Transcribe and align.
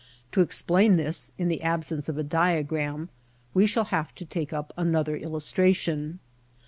To 0.31 0.41
explain 0.41 0.95
this, 0.95 1.31
in 1.37 1.47
the 1.47 1.61
absence 1.61 2.09
of 2.09 2.17
a 2.17 2.23
diagram, 2.23 3.09
we 3.53 3.67
shall 3.67 3.85
have 3.93 4.15
to 4.15 4.25
take 4.25 4.51
up 4.51 4.73
another 4.75 5.15
illustration. 5.15 6.17